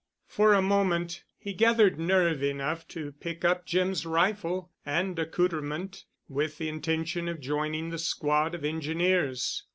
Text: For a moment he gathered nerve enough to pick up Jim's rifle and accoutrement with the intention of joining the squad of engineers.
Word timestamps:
For 0.25 0.55
a 0.55 0.63
moment 0.63 1.23
he 1.37 1.53
gathered 1.53 1.99
nerve 1.99 2.41
enough 2.41 2.87
to 2.87 3.11
pick 3.11 3.45
up 3.45 3.67
Jim's 3.67 4.03
rifle 4.03 4.71
and 4.83 5.19
accoutrement 5.19 6.05
with 6.27 6.57
the 6.57 6.69
intention 6.69 7.27
of 7.29 7.39
joining 7.39 7.91
the 7.91 7.99
squad 7.99 8.55
of 8.55 8.65
engineers. 8.65 9.61